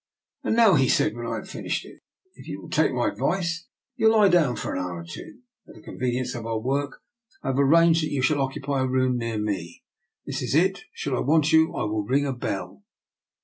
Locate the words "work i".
6.59-7.49